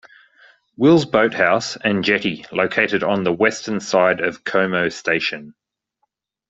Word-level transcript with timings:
Wills 0.77 1.05
Boat 1.05 1.35
House 1.35 1.75
and 1.83 2.03
jetty 2.03 2.43
located 2.51 3.03
on 3.03 3.23
the 3.23 3.31
western 3.31 3.79
side 3.79 4.19
of 4.19 4.43
Como 4.43 4.89
Station. 4.89 5.53